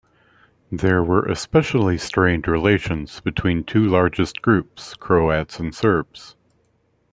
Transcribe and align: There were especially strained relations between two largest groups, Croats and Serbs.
There 0.71 1.03
were 1.03 1.23
especially 1.27 1.99
strained 1.99 2.47
relations 2.47 3.19
between 3.19 3.63
two 3.63 3.85
largest 3.87 4.41
groups, 4.41 4.95
Croats 4.95 5.59
and 5.59 5.75
Serbs. 5.75 6.35